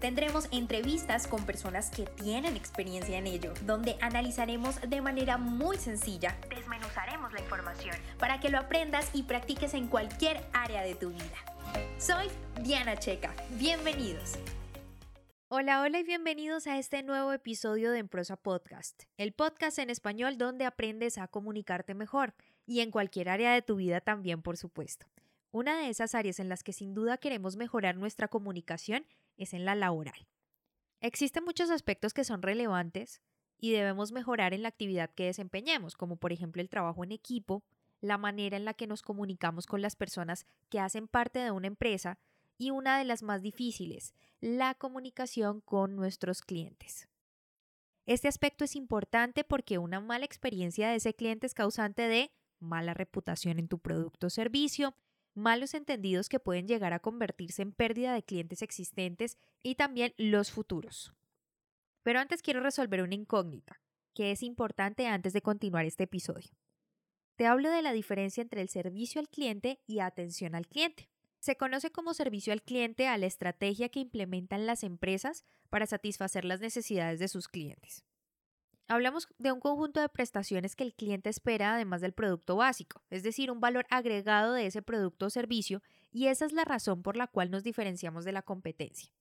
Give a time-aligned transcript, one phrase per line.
[0.00, 6.38] Tendremos entrevistas con personas que tienen experiencia en ello, donde analizaremos de manera muy sencilla,
[6.48, 11.36] desmenuzaremos la información para que lo aprendas y practiques en cualquier área de tu vida.
[11.98, 12.28] Soy
[12.62, 14.38] Diana Checa, bienvenidos.
[15.48, 20.38] Hola, hola y bienvenidos a este nuevo episodio de Emprosa Podcast, el podcast en español
[20.38, 22.32] donde aprendes a comunicarte mejor
[22.64, 25.04] y en cualquier área de tu vida también, por supuesto.
[25.52, 29.04] Una de esas áreas en las que sin duda queremos mejorar nuestra comunicación
[29.36, 30.28] es en la laboral.
[31.00, 33.20] Existen muchos aspectos que son relevantes
[33.58, 37.64] y debemos mejorar en la actividad que desempeñemos, como por ejemplo el trabajo en equipo,
[38.00, 41.66] la manera en la que nos comunicamos con las personas que hacen parte de una
[41.66, 42.18] empresa
[42.56, 47.08] y una de las más difíciles, la comunicación con nuestros clientes.
[48.06, 52.94] Este aspecto es importante porque una mala experiencia de ese cliente es causante de mala
[52.94, 54.94] reputación en tu producto o servicio,
[55.40, 60.52] malos entendidos que pueden llegar a convertirse en pérdida de clientes existentes y también los
[60.52, 61.12] futuros.
[62.02, 63.80] Pero antes quiero resolver una incógnita,
[64.14, 66.50] que es importante antes de continuar este episodio.
[67.36, 71.08] Te hablo de la diferencia entre el servicio al cliente y atención al cliente.
[71.38, 76.44] Se conoce como servicio al cliente a la estrategia que implementan las empresas para satisfacer
[76.44, 78.04] las necesidades de sus clientes.
[78.90, 83.22] Hablamos de un conjunto de prestaciones que el cliente espera además del producto básico, es
[83.22, 87.16] decir, un valor agregado de ese producto o servicio, y esa es la razón por
[87.16, 89.12] la cual nos diferenciamos de la competencia.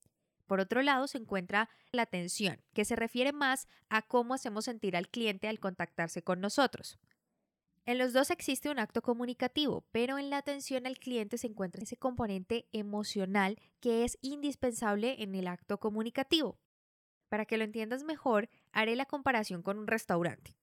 [0.47, 4.97] Por otro lado, se encuentra la atención, que se refiere más a cómo hacemos sentir
[4.97, 6.97] al cliente al contactarse con nosotros.
[7.85, 11.83] En los dos existe un acto comunicativo, pero en la atención al cliente se encuentra
[11.83, 16.57] ese componente emocional que es indispensable en el acto comunicativo.
[17.29, 20.55] Para que lo entiendas mejor, haré la comparación con un restaurante.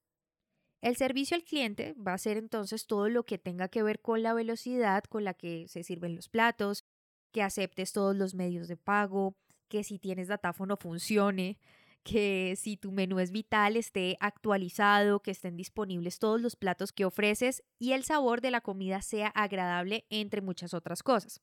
[0.83, 4.23] El servicio al cliente va a ser entonces todo lo que tenga que ver con
[4.23, 6.85] la velocidad con la que se sirven los platos,
[7.33, 9.37] que aceptes todos los medios de pago,
[9.69, 11.59] que si tienes datáfono funcione,
[12.03, 17.05] que si tu menú es vital esté actualizado, que estén disponibles todos los platos que
[17.05, 21.41] ofreces y el sabor de la comida sea agradable, entre muchas otras cosas.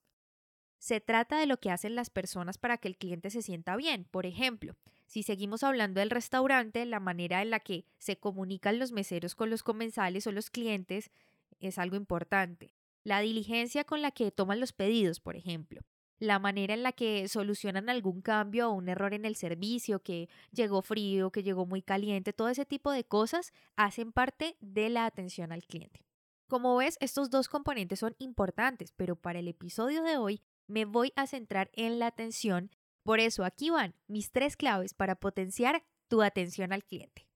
[0.79, 4.06] Se trata de lo que hacen las personas para que el cliente se sienta bien.
[4.06, 4.75] Por ejemplo,
[5.13, 9.51] si seguimos hablando del restaurante, la manera en la que se comunican los meseros con
[9.51, 11.12] los comensales o los clientes
[11.59, 12.74] es algo importante.
[13.03, 15.81] La diligencia con la que toman los pedidos, por ejemplo.
[16.18, 20.29] La manera en la que solucionan algún cambio o un error en el servicio, que
[20.51, 25.06] llegó frío, que llegó muy caliente, todo ese tipo de cosas hacen parte de la
[25.06, 26.03] atención al cliente.
[26.47, 31.13] Como ves, estos dos componentes son importantes, pero para el episodio de hoy me voy
[31.16, 32.72] a centrar en la atención
[33.03, 37.27] por eso aquí van mis tres claves para potenciar tu atención al cliente.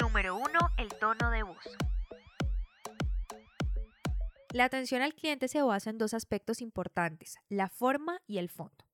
[0.00, 0.44] Número 1.
[0.78, 1.64] El tono de voz.
[4.52, 8.84] La atención al cliente se basa en dos aspectos importantes, la forma y el fondo.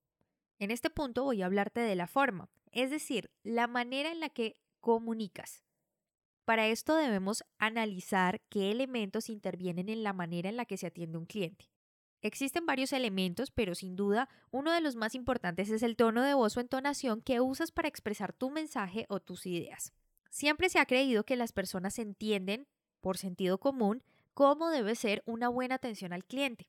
[0.58, 4.30] En este punto voy a hablarte de la forma, es decir, la manera en la
[4.30, 5.62] que comunicas.
[6.46, 11.18] Para esto debemos analizar qué elementos intervienen en la manera en la que se atiende
[11.18, 11.70] un cliente.
[12.22, 16.34] Existen varios elementos, pero sin duda uno de los más importantes es el tono de
[16.34, 19.92] voz o entonación que usas para expresar tu mensaje o tus ideas.
[20.30, 22.68] Siempre se ha creído que las personas entienden,
[23.00, 24.02] por sentido común,
[24.34, 26.68] cómo debe ser una buena atención al cliente.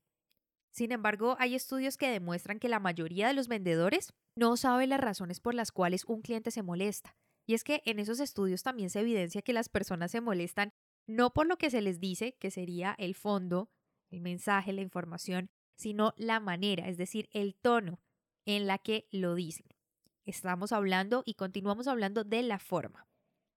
[0.71, 5.01] Sin embargo, hay estudios que demuestran que la mayoría de los vendedores no sabe las
[5.01, 7.15] razones por las cuales un cliente se molesta.
[7.45, 10.71] Y es que en esos estudios también se evidencia que las personas se molestan
[11.07, 13.69] no por lo que se les dice, que sería el fondo
[14.11, 17.99] el mensaje, la información, sino la manera, es decir, el tono
[18.45, 19.67] en la que lo dicen.
[20.25, 23.07] Estamos hablando y continuamos hablando de la forma.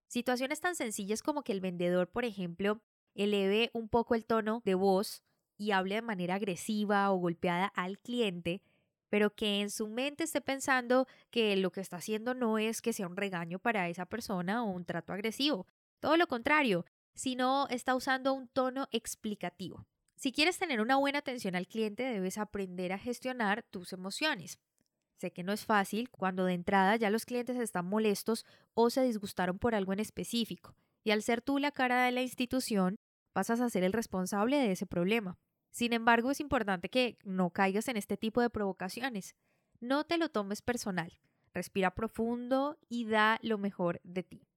[0.07, 2.81] Situaciones tan sencillas como que el vendedor, por ejemplo,
[3.13, 5.23] eleve un poco el tono de voz
[5.57, 8.61] y hable de manera agresiva o golpeada al cliente,
[9.09, 12.93] pero que en su mente esté pensando que lo que está haciendo no es que
[12.93, 15.67] sea un regaño para esa persona o un trato agresivo.
[15.99, 19.85] Todo lo contrario, sino está usando un tono explicativo.
[20.15, 24.59] Si quieres tener una buena atención al cliente, debes aprender a gestionar tus emociones.
[25.17, 29.03] Sé que no es fácil cuando de entrada ya los clientes están molestos o se
[29.03, 32.97] disgustaron por algo en específico, y al ser tú la cara de la institución,
[33.33, 35.37] pasas a ser el responsable de ese problema.
[35.71, 39.35] Sin embargo, es importante que no caigas en este tipo de provocaciones.
[39.81, 41.19] No te lo tomes personal.
[41.53, 44.47] Respira profundo y da lo mejor de ti.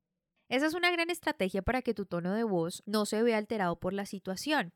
[0.49, 3.78] Esa es una gran estrategia para que tu tono de voz no se vea alterado
[3.78, 4.72] por la situación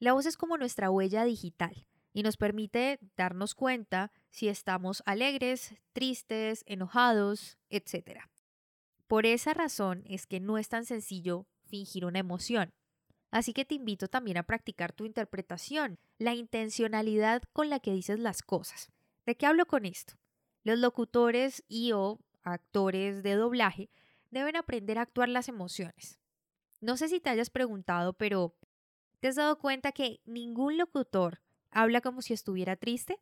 [0.00, 5.74] La voz es como nuestra huella digital y nos permite darnos cuenta si estamos alegres,
[5.92, 8.20] tristes, enojados, etc.
[9.08, 12.72] Por esa razón es que no es tan sencillo fingir una emoción.
[13.30, 18.18] Así que te invito también a practicar tu interpretación, la intencionalidad con la que dices
[18.18, 18.90] las cosas.
[19.26, 20.14] ¿De qué hablo con esto?
[20.62, 23.90] Los locutores y o actores de doblaje
[24.30, 26.18] deben aprender a actuar las emociones.
[26.80, 28.54] No sé si te hayas preguntado, pero
[29.20, 33.20] ¿te has dado cuenta que ningún locutor habla como si estuviera triste?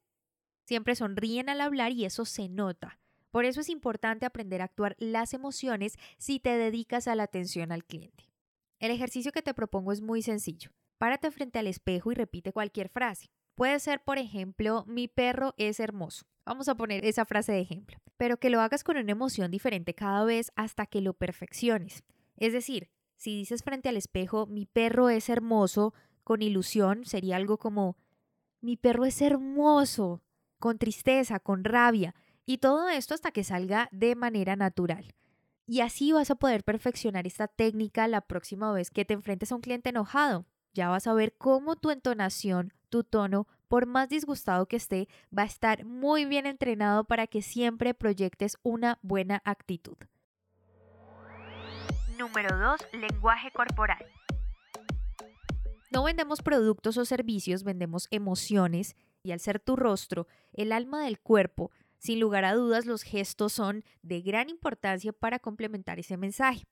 [0.66, 2.98] Siempre sonríen al hablar y eso se nota.
[3.30, 7.70] Por eso es importante aprender a actuar las emociones si te dedicas a la atención
[7.70, 8.30] al cliente.
[8.78, 10.70] El ejercicio que te propongo es muy sencillo.
[10.98, 13.26] Párate frente al espejo y repite cualquier frase.
[13.54, 16.26] Puede ser, por ejemplo, mi perro es hermoso.
[16.44, 17.98] Vamos a poner esa frase de ejemplo.
[18.16, 22.04] Pero que lo hagas con una emoción diferente cada vez hasta que lo perfecciones.
[22.36, 27.58] Es decir, si dices frente al espejo, mi perro es hermoso, con ilusión, sería algo
[27.58, 27.96] como,
[28.60, 30.22] mi perro es hermoso,
[30.58, 32.14] con tristeza, con rabia,
[32.44, 35.14] y todo esto hasta que salga de manera natural.
[35.66, 39.56] Y así vas a poder perfeccionar esta técnica la próxima vez que te enfrentes a
[39.56, 40.46] un cliente enojado.
[40.72, 45.42] Ya vas a ver cómo tu entonación, tu tono, por más disgustado que esté, va
[45.42, 49.96] a estar muy bien entrenado para que siempre proyectes una buena actitud.
[52.18, 52.80] Número 2.
[52.92, 54.04] Lenguaje corporal.
[55.90, 61.18] No vendemos productos o servicios, vendemos emociones y al ser tu rostro, el alma del
[61.18, 66.64] cuerpo, sin lugar a dudas los gestos son de gran importancia para complementar ese mensaje.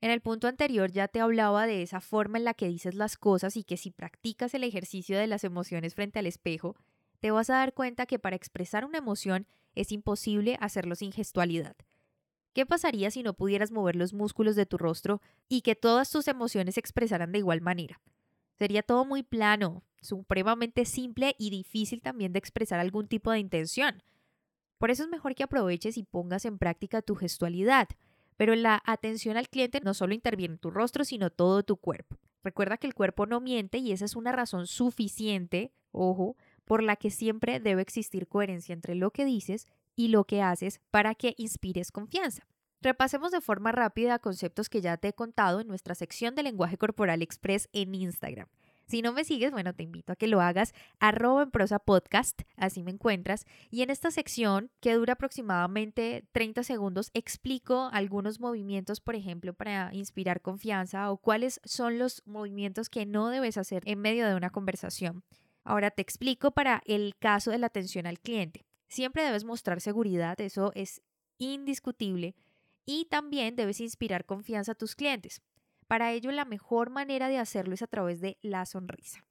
[0.00, 3.16] En el punto anterior ya te hablaba de esa forma en la que dices las
[3.16, 6.76] cosas y que si practicas el ejercicio de las emociones frente al espejo,
[7.20, 11.76] te vas a dar cuenta que para expresar una emoción es imposible hacerlo sin gestualidad.
[12.58, 16.26] ¿Qué pasaría si no pudieras mover los músculos de tu rostro y que todas tus
[16.26, 18.00] emociones se expresaran de igual manera?
[18.58, 24.02] Sería todo muy plano, supremamente simple y difícil también de expresar algún tipo de intención.
[24.76, 27.90] Por eso es mejor que aproveches y pongas en práctica tu gestualidad.
[28.36, 32.18] Pero la atención al cliente no solo interviene en tu rostro, sino todo tu cuerpo.
[32.42, 36.96] Recuerda que el cuerpo no miente y esa es una razón suficiente, ojo, por la
[36.96, 39.68] que siempre debe existir coherencia entre lo que dices
[39.98, 42.46] y lo que haces para que inspires confianza.
[42.80, 46.78] Repasemos de forma rápida conceptos que ya te he contado en nuestra sección de lenguaje
[46.78, 48.46] corporal express en Instagram.
[48.86, 52.42] Si no me sigues, bueno, te invito a que lo hagas, arroba en prosa podcast,
[52.56, 53.44] así me encuentras.
[53.70, 59.92] Y en esta sección, que dura aproximadamente 30 segundos, explico algunos movimientos, por ejemplo, para
[59.92, 64.50] inspirar confianza o cuáles son los movimientos que no debes hacer en medio de una
[64.50, 65.24] conversación.
[65.64, 68.67] Ahora te explico para el caso de la atención al cliente.
[68.88, 71.02] Siempre debes mostrar seguridad, eso es
[71.38, 72.34] indiscutible,
[72.84, 75.42] y también debes inspirar confianza a tus clientes.
[75.86, 79.24] Para ello, la mejor manera de hacerlo es a través de la sonrisa.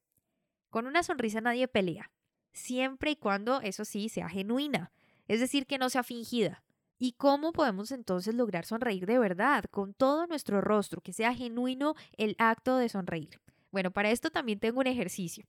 [0.69, 2.11] Con una sonrisa nadie pelea,
[2.53, 4.91] siempre y cuando, eso sí, sea genuina,
[5.27, 6.63] es decir, que no sea fingida.
[6.99, 11.95] ¿Y cómo podemos entonces lograr sonreír de verdad, con todo nuestro rostro, que sea genuino
[12.17, 13.39] el acto de sonreír?
[13.71, 15.45] Bueno, para esto también tengo un ejercicio.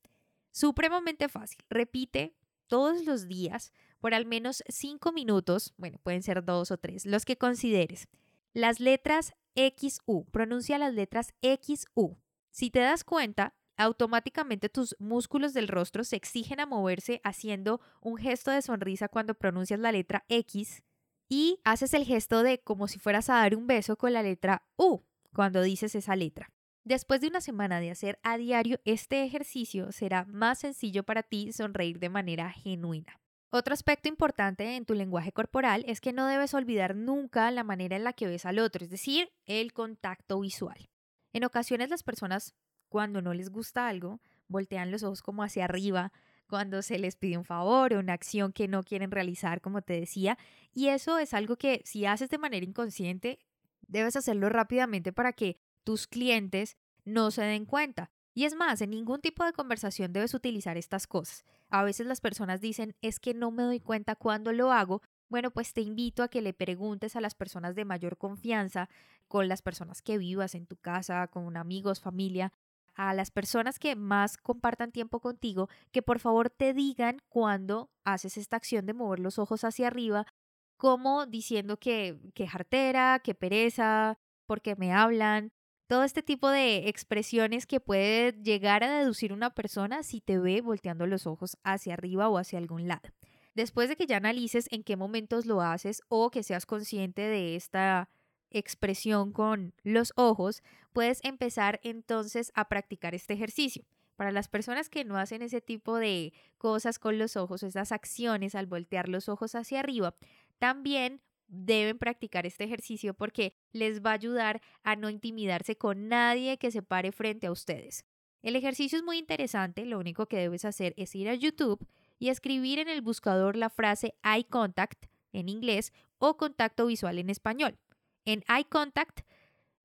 [0.50, 1.64] Supremamente fácil.
[1.70, 2.34] Repite
[2.66, 7.24] todos los días por al menos cinco minutos, bueno, pueden ser dos o tres, los
[7.24, 8.08] que consideres.
[8.52, 12.16] Las letras XU, pronuncia las letras XU.
[12.50, 18.16] Si te das cuenta, automáticamente tus músculos del rostro se exigen a moverse haciendo un
[18.16, 20.82] gesto de sonrisa cuando pronuncias la letra X
[21.28, 24.66] y haces el gesto de como si fueras a dar un beso con la letra
[24.76, 25.02] U
[25.32, 26.50] cuando dices esa letra.
[26.84, 31.52] Después de una semana de hacer a diario este ejercicio, será más sencillo para ti
[31.52, 33.20] sonreír de manera genuina.
[33.50, 37.96] Otro aspecto importante en tu lenguaje corporal es que no debes olvidar nunca la manera
[37.96, 40.90] en la que ves al otro, es decir, el contacto visual.
[41.32, 42.54] En ocasiones las personas,
[42.90, 46.12] cuando no les gusta algo, voltean los ojos como hacia arriba,
[46.46, 49.98] cuando se les pide un favor o una acción que no quieren realizar, como te
[49.98, 50.36] decía,
[50.74, 53.38] y eso es algo que si haces de manera inconsciente,
[53.86, 58.10] debes hacerlo rápidamente para que tus clientes no se den cuenta.
[58.38, 61.44] Y es más, en ningún tipo de conversación debes utilizar estas cosas.
[61.70, 65.02] A veces las personas dicen, es que no me doy cuenta cuando lo hago.
[65.28, 68.88] Bueno, pues te invito a que le preguntes a las personas de mayor confianza,
[69.26, 72.52] con las personas que vivas en tu casa, con amigos, familia,
[72.94, 78.36] a las personas que más compartan tiempo contigo, que por favor te digan cuando haces
[78.36, 80.28] esta acción de mover los ojos hacia arriba,
[80.76, 84.16] como diciendo que, que jartera, que pereza,
[84.46, 85.50] porque me hablan,
[85.88, 90.60] todo este tipo de expresiones que puede llegar a deducir una persona si te ve
[90.60, 93.08] volteando los ojos hacia arriba o hacia algún lado.
[93.54, 97.56] Después de que ya analices en qué momentos lo haces o que seas consciente de
[97.56, 98.10] esta
[98.50, 103.84] expresión con los ojos, puedes empezar entonces a practicar este ejercicio.
[104.16, 108.54] Para las personas que no hacen ese tipo de cosas con los ojos esas acciones
[108.54, 110.14] al voltear los ojos hacia arriba,
[110.58, 116.58] también deben practicar este ejercicio porque les va a ayudar a no intimidarse con nadie
[116.58, 118.04] que se pare frente a ustedes.
[118.42, 121.84] El ejercicio es muy interesante, lo único que debes hacer es ir a YouTube
[122.18, 127.30] y escribir en el buscador la frase eye contact en inglés o contacto visual en
[127.30, 127.78] español.
[128.24, 129.20] En eye contact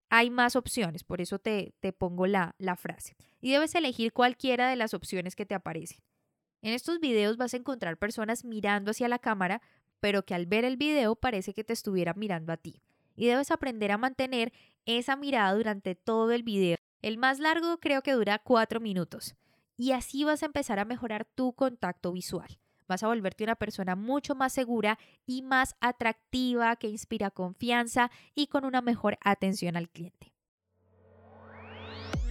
[0.09, 3.15] hay más opciones, por eso te, te pongo la, la frase.
[3.41, 5.99] Y debes elegir cualquiera de las opciones que te aparecen.
[6.61, 9.61] En estos videos vas a encontrar personas mirando hacia la cámara,
[10.03, 12.81] pero que al ver el video parece que te estuvieran mirando a ti.
[13.15, 14.51] Y debes aprender a mantener
[14.85, 16.75] esa mirada durante todo el video.
[17.01, 19.33] El más largo creo que dura cuatro minutos.
[19.77, 22.59] Y así vas a empezar a mejorar tu contacto visual.
[22.85, 28.47] Vas a volverte una persona mucho más segura y más atractiva, que inspira confianza y
[28.47, 30.33] con una mejor atención al cliente.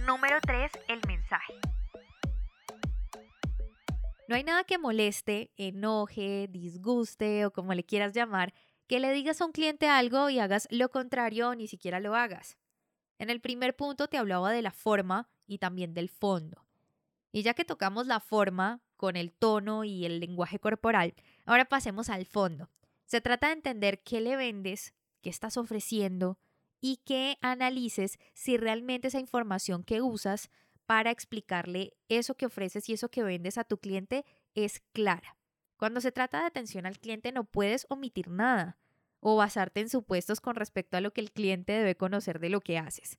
[0.05, 0.71] Número 3.
[0.89, 1.55] El mensaje.
[4.33, 8.51] No hay nada que moleste, enoje, disguste o como le quieras llamar,
[8.87, 12.15] que le digas a un cliente algo y hagas lo contrario o ni siquiera lo
[12.15, 12.57] hagas.
[13.19, 16.65] En el primer punto te hablaba de la forma y también del fondo.
[17.31, 21.13] Y ya que tocamos la forma con el tono y el lenguaje corporal,
[21.45, 22.71] ahora pasemos al fondo.
[23.05, 26.39] Se trata de entender qué le vendes, qué estás ofreciendo
[26.81, 30.49] y que analices si realmente esa información que usas
[30.85, 34.25] para explicarle eso que ofreces y eso que vendes a tu cliente
[34.55, 35.37] es clara.
[35.77, 38.77] Cuando se trata de atención al cliente no puedes omitir nada
[39.19, 42.61] o basarte en supuestos con respecto a lo que el cliente debe conocer de lo
[42.61, 43.17] que haces.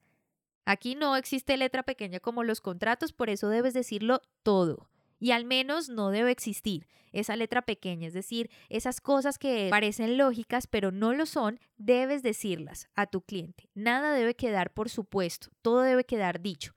[0.67, 4.89] Aquí no existe letra pequeña como los contratos, por eso debes decirlo todo.
[5.19, 10.19] Y al menos no debe existir esa letra pequeña, es decir, esas cosas que parecen
[10.19, 13.69] lógicas pero no lo son, debes decirlas a tu cliente.
[13.75, 16.75] Nada debe quedar por supuesto, todo debe quedar dicho.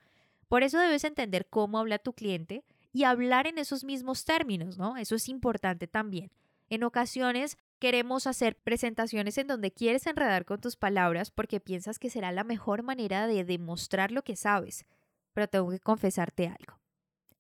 [0.47, 2.63] Por eso debes entender cómo habla tu cliente
[2.93, 4.97] y hablar en esos mismos términos, ¿no?
[4.97, 6.31] Eso es importante también.
[6.69, 12.09] En ocasiones Queremos hacer presentaciones en donde quieres enredar con tus palabras porque piensas que
[12.09, 14.85] será la mejor manera de demostrar lo que sabes.
[15.33, 16.79] Pero tengo que confesarte algo.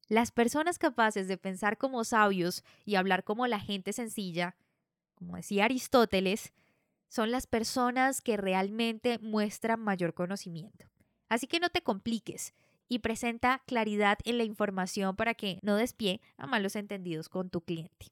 [0.09, 4.55] Las personas capaces de pensar como sabios y hablar como la gente sencilla,
[5.15, 6.53] como decía Aristóteles,
[7.09, 10.85] son las personas que realmente muestran mayor conocimiento.
[11.29, 12.53] Así que no te compliques
[12.87, 17.61] y presenta claridad en la información para que no despie a malos entendidos con tu
[17.61, 18.07] cliente.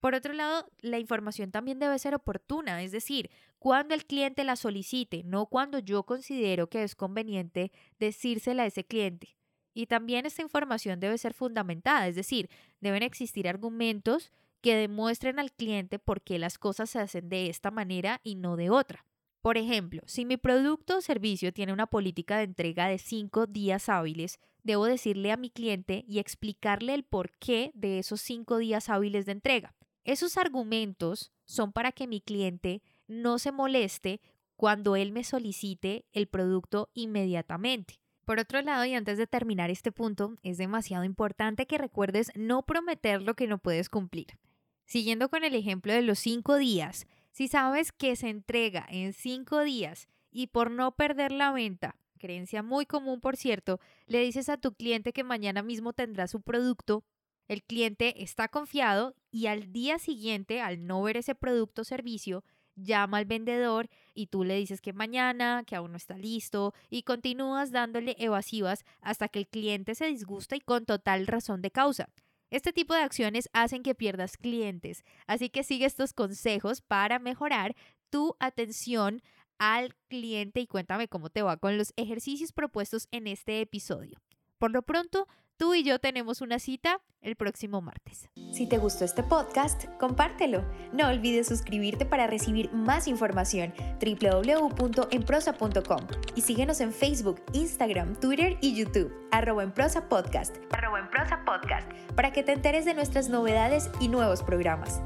[0.00, 4.56] Por otro lado, la información también debe ser oportuna, es decir, cuando el cliente la
[4.56, 9.36] solicite, no cuando yo considero que es conveniente decírsela a ese cliente.
[9.72, 12.50] Y también esta información debe ser fundamentada, es decir,
[12.80, 17.70] deben existir argumentos que demuestren al cliente por qué las cosas se hacen de esta
[17.70, 19.06] manera y no de otra.
[19.44, 23.90] Por ejemplo, si mi producto o servicio tiene una política de entrega de cinco días
[23.90, 29.26] hábiles, debo decirle a mi cliente y explicarle el porqué de esos cinco días hábiles
[29.26, 29.74] de entrega.
[30.02, 34.22] Esos argumentos son para que mi cliente no se moleste
[34.56, 38.00] cuando él me solicite el producto inmediatamente.
[38.24, 42.62] Por otro lado, y antes de terminar este punto, es demasiado importante que recuerdes no
[42.62, 44.38] prometer lo que no puedes cumplir.
[44.86, 49.64] Siguiendo con el ejemplo de los cinco días, si sabes que se entrega en cinco
[49.64, 54.56] días y por no perder la venta, creencia muy común por cierto, le dices a
[54.56, 57.02] tu cliente que mañana mismo tendrá su producto,
[57.48, 62.44] el cliente está confiado y al día siguiente, al no ver ese producto o servicio,
[62.76, 67.02] llama al vendedor y tú le dices que mañana, que aún no está listo y
[67.02, 72.08] continúas dándole evasivas hasta que el cliente se disgusta y con total razón de causa.
[72.54, 77.74] Este tipo de acciones hacen que pierdas clientes, así que sigue estos consejos para mejorar
[78.10, 79.22] tu atención
[79.58, 84.20] al cliente y cuéntame cómo te va con los ejercicios propuestos en este episodio.
[84.64, 88.28] Por lo pronto, Tú y yo tenemos una cita el próximo martes.
[88.52, 90.64] Si te gustó este podcast, compártelo.
[90.92, 96.00] No olvides suscribirte para recibir más información www.enprosa.com
[96.34, 101.44] y síguenos en Facebook, Instagram, Twitter y YouTube arroba en prosa podcast, arroba en prosa
[101.44, 105.00] podcast para que te enteres de nuestras novedades y nuevos programas.